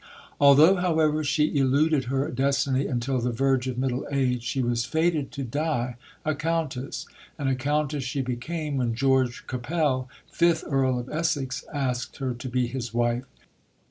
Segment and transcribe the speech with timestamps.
[0.39, 5.31] Although, however, she eluded her destiny until the verge of middle age she was fated
[5.33, 7.05] to die a Countess;
[7.37, 12.49] and a Countess she became when George Capel, fifth Earl of Essex, asked her to
[12.49, 13.25] be his wife.